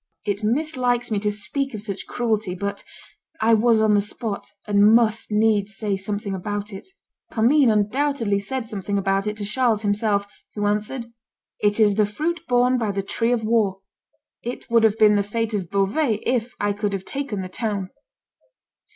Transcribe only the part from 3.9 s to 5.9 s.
the spot, and must needs